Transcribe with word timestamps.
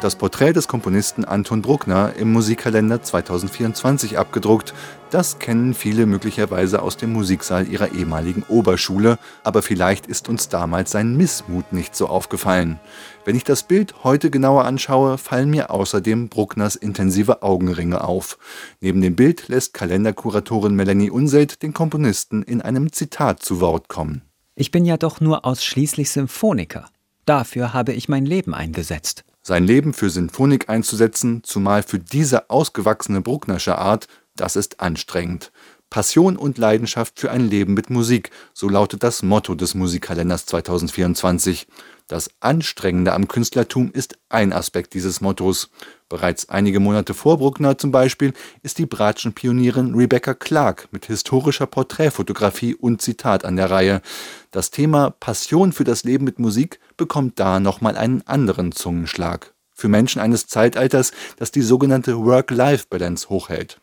das 0.00 0.16
Porträt 0.16 0.52
des 0.52 0.68
Komponisten 0.68 1.24
Anton 1.24 1.60
Bruckner 1.60 2.12
im 2.16 2.32
Musikkalender 2.32 3.02
2024 3.02 4.16
abgedruckt. 4.16 4.72
Das 5.10 5.38
kennen 5.38 5.74
viele 5.74 6.06
möglicherweise 6.06 6.82
aus 6.82 6.96
dem 6.96 7.12
Musiksaal 7.12 7.66
ihrer 7.66 7.92
ehemaligen 7.92 8.44
Oberschule, 8.48 9.18
aber 9.42 9.62
vielleicht 9.62 10.06
ist 10.06 10.28
uns 10.28 10.48
damals 10.48 10.92
sein 10.92 11.16
Missmut 11.16 11.72
nicht 11.72 11.96
so 11.96 12.06
aufgefallen. 12.06 12.78
Wenn 13.24 13.34
ich 13.34 13.44
das 13.44 13.64
Bild 13.64 14.04
heute 14.04 14.30
genauer 14.30 14.64
anschaue, 14.64 15.18
fallen 15.18 15.50
mir 15.50 15.70
außerdem 15.70 16.28
Bruckners 16.28 16.76
intensive 16.76 17.42
Augenringe 17.42 18.04
auf. 18.04 18.38
Neben 18.80 19.00
dem 19.00 19.16
Bild 19.16 19.48
lässt 19.48 19.74
Kalenderkuratorin 19.74 20.74
Melanie 20.74 21.10
Unselt 21.10 21.62
den 21.62 21.74
Komponisten 21.74 22.42
in 22.42 22.62
einem 22.62 22.92
Zitat 22.92 23.42
zu 23.42 23.60
Wort 23.60 23.88
kommen. 23.88 24.22
Ich 24.54 24.70
bin 24.70 24.84
ja 24.84 24.96
doch 24.96 25.20
nur 25.20 25.44
ausschließlich 25.44 26.10
Symphoniker. 26.10 26.86
Dafür 27.24 27.72
habe 27.74 27.92
ich 27.92 28.08
mein 28.08 28.24
Leben 28.24 28.54
eingesetzt. 28.54 29.24
Sein 29.48 29.64
Leben 29.64 29.94
für 29.94 30.10
Sinfonik 30.10 30.68
einzusetzen, 30.68 31.42
zumal 31.42 31.82
für 31.82 31.98
diese 31.98 32.50
ausgewachsene 32.50 33.22
Brucknersche 33.22 33.78
Art, 33.78 34.06
das 34.40 34.56
ist 34.56 34.80
anstrengend. 34.80 35.52
Passion 35.90 36.36
und 36.36 36.58
Leidenschaft 36.58 37.18
für 37.18 37.30
ein 37.30 37.48
Leben 37.48 37.72
mit 37.72 37.88
Musik, 37.88 38.30
so 38.52 38.68
lautet 38.68 39.02
das 39.02 39.22
Motto 39.22 39.54
des 39.54 39.74
Musikkalenders 39.74 40.44
2024. 40.44 41.66
Das 42.08 42.30
Anstrengende 42.40 43.14
am 43.14 43.26
Künstlertum 43.26 43.90
ist 43.92 44.18
ein 44.28 44.52
Aspekt 44.52 44.92
dieses 44.92 45.20
Mottos. 45.20 45.70
Bereits 46.08 46.48
einige 46.50 46.80
Monate 46.80 47.14
vor 47.14 47.38
Bruckner 47.38 47.78
zum 47.78 47.90
Beispiel 47.90 48.34
ist 48.62 48.78
die 48.78 48.86
Bratschen-Pionierin 48.86 49.94
Rebecca 49.94 50.34
Clark 50.34 50.88
mit 50.90 51.06
historischer 51.06 51.66
Porträtfotografie 51.66 52.74
und 52.74 53.00
Zitat 53.00 53.44
an 53.44 53.56
der 53.56 53.70
Reihe. 53.70 54.02
Das 54.50 54.70
Thema 54.70 55.10
Passion 55.10 55.72
für 55.72 55.84
das 55.84 56.04
Leben 56.04 56.24
mit 56.24 56.38
Musik 56.38 56.80
bekommt 56.98 57.38
da 57.38 57.60
nochmal 57.60 57.96
einen 57.96 58.26
anderen 58.26 58.72
Zungenschlag. 58.72 59.54
Für 59.72 59.88
Menschen 59.88 60.20
eines 60.20 60.46
Zeitalters, 60.46 61.12
das 61.36 61.50
die 61.50 61.62
sogenannte 61.62 62.24
Work-Life-Balance 62.24 63.28
hochhält. 63.28 63.80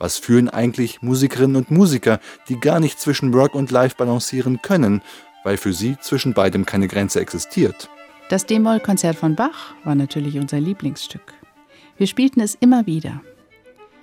Was 0.00 0.16
fühlen 0.16 0.48
eigentlich 0.48 1.02
Musikerinnen 1.02 1.56
und 1.56 1.70
Musiker, 1.70 2.20
die 2.48 2.58
gar 2.58 2.80
nicht 2.80 2.98
zwischen 2.98 3.34
Work 3.34 3.54
und 3.54 3.70
Life 3.70 3.96
balancieren 3.96 4.62
können, 4.62 5.02
weil 5.44 5.58
für 5.58 5.74
sie 5.74 5.98
zwischen 6.00 6.32
beidem 6.32 6.64
keine 6.64 6.88
Grenze 6.88 7.20
existiert? 7.20 7.90
Das 8.30 8.46
D-Moll-Konzert 8.46 9.16
von 9.16 9.36
Bach 9.36 9.74
war 9.84 9.94
natürlich 9.94 10.38
unser 10.38 10.58
Lieblingsstück. 10.58 11.34
Wir 11.98 12.06
spielten 12.06 12.40
es 12.40 12.54
immer 12.54 12.86
wieder. 12.86 13.20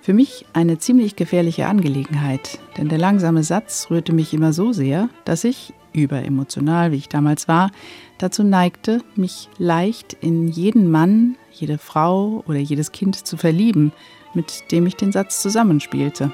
Für 0.08 0.14
mich 0.14 0.46
eine 0.54 0.78
ziemlich 0.78 1.16
gefährliche 1.16 1.66
Angelegenheit, 1.66 2.58
denn 2.78 2.88
der 2.88 2.96
langsame 2.96 3.42
Satz 3.42 3.88
rührte 3.90 4.14
mich 4.14 4.32
immer 4.32 4.54
so 4.54 4.72
sehr, 4.72 5.10
dass 5.26 5.44
ich, 5.44 5.74
überemotional 5.92 6.92
wie 6.92 6.96
ich 6.96 7.10
damals 7.10 7.46
war, 7.46 7.70
dazu 8.16 8.42
neigte, 8.42 9.02
mich 9.16 9.50
leicht 9.58 10.14
in 10.14 10.48
jeden 10.48 10.90
Mann, 10.90 11.36
jede 11.52 11.76
Frau 11.76 12.42
oder 12.46 12.58
jedes 12.58 12.90
Kind 12.90 13.16
zu 13.16 13.36
verlieben, 13.36 13.92
mit 14.32 14.72
dem 14.72 14.86
ich 14.86 14.96
den 14.96 15.12
Satz 15.12 15.42
zusammenspielte. 15.42 16.32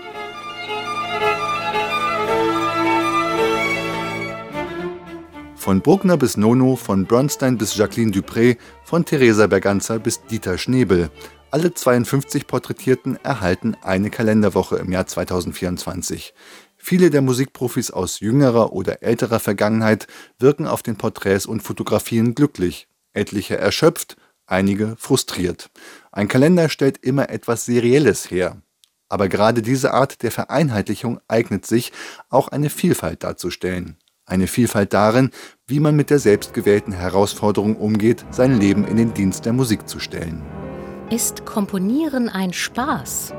Von 5.57 5.81
Bruckner 5.81 6.17
bis 6.17 6.37
Nono, 6.37 6.77
von 6.77 7.07
Bernstein 7.07 7.59
bis 7.59 7.77
Jacqueline 7.77 8.13
Dupré, 8.13 8.57
von 8.85 9.05
Theresa 9.05 9.49
Berganza 9.49 9.99
bis 9.99 10.23
Dieter 10.27 10.59
Schnebel. 10.59 11.11
Alle 11.55 11.73
52 11.73 12.49
Porträtierten 12.49 13.17
erhalten 13.23 13.77
eine 13.81 14.11
Kalenderwoche 14.11 14.75
im 14.75 14.91
Jahr 14.91 15.07
2024. 15.07 16.35
Viele 16.77 17.11
der 17.11 17.23
Musikprofis 17.23 17.93
aus 17.93 18.19
jüngerer 18.19 18.73
oder 18.73 19.05
älterer 19.05 19.39
Vergangenheit 19.39 20.09
wirken 20.41 20.67
auf 20.67 20.83
den 20.83 20.97
Porträts 20.97 21.47
und 21.47 21.63
Fotografien 21.63 22.35
glücklich, 22.35 22.89
etliche 23.13 23.57
erschöpft, 23.57 24.17
einige 24.47 24.97
frustriert. 24.99 25.71
Ein 26.11 26.27
Kalender 26.27 26.69
stellt 26.69 26.99
immer 27.05 27.31
etwas 27.31 27.67
Serielles 27.67 28.33
her. 28.33 28.61
Aber 29.09 29.29
gerade 29.29 29.63
diese 29.63 29.95
Art 29.95 30.25
der 30.25 30.33
Vereinheitlichung 30.33 31.21
eignet 31.29 31.67
sich, 31.67 31.93
auch 32.31 32.49
eine 32.49 32.69
Vielfalt 32.69 33.23
darzustellen. 33.23 33.97
Eine 34.27 34.49
Vielfalt 34.49 34.93
darin, 34.93 35.31
wie 35.69 35.79
man 35.79 35.95
mit 35.95 36.11
der 36.11 36.19
selbstgewählten 36.19 36.95
Herausforderung 36.95 37.77
umgeht, 37.77 38.25
sein 38.33 38.59
Leben 38.59 38.85
in 38.85 38.97
den 38.97 39.15
Dienst 39.15 39.47
der 39.47 39.53
Musik 39.53 39.89
zu 39.89 40.01
stellen. 40.01 40.43
Ist 41.11 41.45
Komponieren 41.45 42.31
ein 42.31 42.55
Spaß? 42.55 43.35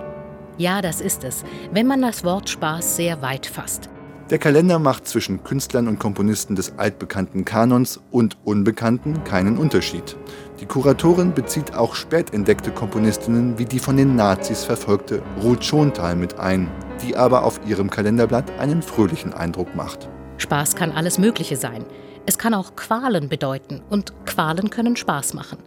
Ja, 0.59 0.83
das 0.83 1.01
ist 1.01 1.23
es, 1.23 1.43
wenn 1.71 1.87
man 1.87 1.99
das 1.99 2.23
Wort 2.23 2.47
Spaß 2.47 2.95
sehr 2.95 3.23
weit 3.23 3.47
fasst. 3.47 3.89
Der 4.29 4.37
Kalender 4.37 4.77
macht 4.77 5.07
zwischen 5.07 5.43
Künstlern 5.43 5.87
und 5.87 5.97
Komponisten 5.97 6.55
des 6.55 6.77
altbekannten 6.77 7.43
Kanons 7.43 7.99
und 8.11 8.37
Unbekannten 8.43 9.23
keinen 9.23 9.57
Unterschied. 9.57 10.15
Die 10.59 10.67
Kuratorin 10.67 11.33
bezieht 11.33 11.73
auch 11.73 11.95
spät 11.95 12.35
entdeckte 12.35 12.69
Komponistinnen 12.69 13.57
wie 13.57 13.65
die 13.65 13.79
von 13.79 13.97
den 13.97 14.15
Nazis 14.15 14.63
verfolgte 14.63 15.23
Ruth 15.41 15.65
Schontal 15.65 16.15
mit 16.15 16.39
ein, 16.39 16.69
die 17.01 17.17
aber 17.17 17.43
auf 17.43 17.59
ihrem 17.65 17.89
Kalenderblatt 17.89 18.51
einen 18.59 18.83
fröhlichen 18.83 19.33
Eindruck 19.33 19.75
macht. 19.75 20.07
Spaß 20.37 20.75
kann 20.75 20.91
alles 20.91 21.17
Mögliche 21.17 21.57
sein. 21.57 21.83
Es 22.27 22.37
kann 22.37 22.53
auch 22.53 22.75
Qualen 22.75 23.27
bedeuten 23.27 23.81
und 23.89 24.13
Qualen 24.25 24.69
können 24.69 24.95
Spaß 24.95 25.33
machen. 25.33 25.57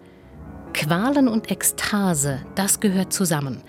Qualen 0.79 1.27
und 1.27 1.51
Ekstase, 1.51 2.47
das 2.55 2.79
gehört 2.79 3.13
zusammen. 3.13 3.65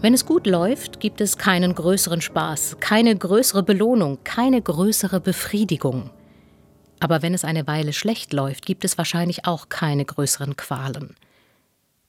Wenn 0.00 0.14
es 0.14 0.26
gut 0.26 0.48
läuft, 0.48 0.98
gibt 0.98 1.20
es 1.20 1.38
keinen 1.38 1.76
größeren 1.76 2.20
Spaß, 2.20 2.78
keine 2.80 3.16
größere 3.16 3.62
Belohnung, 3.62 4.18
keine 4.24 4.60
größere 4.60 5.20
Befriedigung. 5.20 6.10
Aber 6.98 7.22
wenn 7.22 7.34
es 7.34 7.44
eine 7.44 7.68
Weile 7.68 7.92
schlecht 7.92 8.32
läuft, 8.32 8.66
gibt 8.66 8.84
es 8.84 8.98
wahrscheinlich 8.98 9.46
auch 9.46 9.68
keine 9.68 10.04
größeren 10.04 10.56
Qualen. 10.56 11.14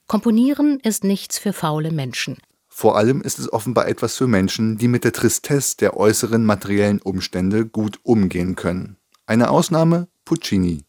Komponieren 0.08 0.80
ist 0.80 1.04
nichts 1.04 1.38
für 1.38 1.52
faule 1.52 1.92
Menschen. 1.92 2.38
Vor 2.66 2.96
allem 2.96 3.22
ist 3.22 3.38
es 3.38 3.52
offenbar 3.52 3.86
etwas 3.86 4.16
für 4.16 4.26
Menschen, 4.26 4.76
die 4.76 4.88
mit 4.88 5.04
der 5.04 5.12
Tristesse 5.12 5.76
der 5.76 5.96
äußeren 5.96 6.44
materiellen 6.44 7.00
Umstände 7.00 7.64
gut 7.64 8.00
umgehen 8.02 8.56
können. 8.56 8.96
Eine 9.24 9.50
Ausnahme 9.50 10.08
Puccini. 10.24 10.82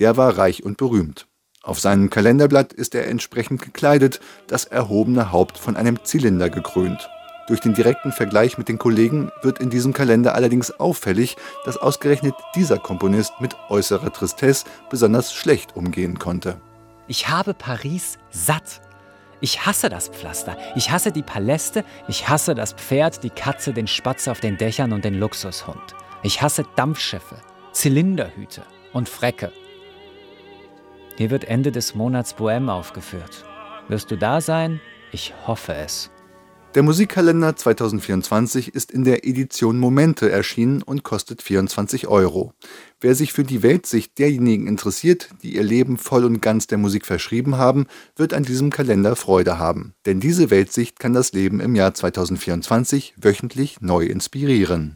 Der 0.00 0.16
war 0.16 0.36
reich 0.36 0.64
und 0.64 0.76
berühmt. 0.76 1.28
Auf 1.66 1.80
seinem 1.80 2.10
Kalenderblatt 2.10 2.72
ist 2.72 2.94
er 2.94 3.08
entsprechend 3.08 3.60
gekleidet, 3.60 4.20
das 4.46 4.66
erhobene 4.66 5.32
Haupt 5.32 5.58
von 5.58 5.76
einem 5.76 5.98
Zylinder 6.04 6.48
gekrönt. 6.48 7.10
Durch 7.48 7.58
den 7.58 7.74
direkten 7.74 8.12
Vergleich 8.12 8.56
mit 8.56 8.68
den 8.68 8.78
Kollegen 8.78 9.32
wird 9.42 9.58
in 9.58 9.68
diesem 9.68 9.92
Kalender 9.92 10.36
allerdings 10.36 10.70
auffällig, 10.70 11.36
dass 11.64 11.76
ausgerechnet 11.76 12.34
dieser 12.54 12.78
Komponist 12.78 13.32
mit 13.40 13.56
äußerer 13.68 14.12
Tristesse 14.12 14.64
besonders 14.90 15.34
schlecht 15.34 15.74
umgehen 15.74 16.20
konnte. 16.20 16.60
Ich 17.08 17.28
habe 17.28 17.52
Paris 17.52 18.18
satt. 18.30 18.80
Ich 19.40 19.66
hasse 19.66 19.88
das 19.88 20.08
Pflaster. 20.08 20.56
Ich 20.76 20.92
hasse 20.92 21.10
die 21.10 21.22
Paläste. 21.22 21.84
Ich 22.06 22.28
hasse 22.28 22.54
das 22.54 22.74
Pferd, 22.74 23.24
die 23.24 23.30
Katze, 23.30 23.72
den 23.72 23.88
Spatz 23.88 24.28
auf 24.28 24.38
den 24.38 24.56
Dächern 24.56 24.92
und 24.92 25.04
den 25.04 25.14
Luxushund. 25.14 25.94
Ich 26.22 26.42
hasse 26.42 26.64
Dampfschiffe, 26.76 27.36
Zylinderhüte 27.72 28.62
und 28.92 29.08
Frecke. 29.08 29.52
Hier 31.16 31.30
wird 31.30 31.44
Ende 31.44 31.72
des 31.72 31.94
Monats 31.94 32.36
Bohème 32.36 32.68
aufgeführt. 32.68 33.44
Wirst 33.88 34.10
du 34.10 34.16
da 34.16 34.42
sein? 34.42 34.80
Ich 35.12 35.32
hoffe 35.46 35.74
es. 35.74 36.10
Der 36.74 36.82
Musikkalender 36.82 37.56
2024 37.56 38.74
ist 38.74 38.92
in 38.92 39.04
der 39.04 39.26
Edition 39.26 39.78
Momente 39.78 40.30
erschienen 40.30 40.82
und 40.82 41.04
kostet 41.04 41.40
24 41.40 42.06
Euro. 42.06 42.52
Wer 43.00 43.14
sich 43.14 43.32
für 43.32 43.44
die 43.44 43.62
Weltsicht 43.62 44.18
derjenigen 44.18 44.66
interessiert, 44.66 45.30
die 45.42 45.56
ihr 45.56 45.62
Leben 45.62 45.96
voll 45.96 46.26
und 46.26 46.42
ganz 46.42 46.66
der 46.66 46.76
Musik 46.76 47.06
verschrieben 47.06 47.56
haben, 47.56 47.86
wird 48.14 48.34
an 48.34 48.42
diesem 48.42 48.68
Kalender 48.68 49.16
Freude 49.16 49.58
haben. 49.58 49.94
Denn 50.04 50.20
diese 50.20 50.50
Weltsicht 50.50 50.98
kann 51.00 51.14
das 51.14 51.32
Leben 51.32 51.60
im 51.60 51.76
Jahr 51.76 51.94
2024 51.94 53.14
wöchentlich 53.16 53.80
neu 53.80 54.04
inspirieren. 54.04 54.94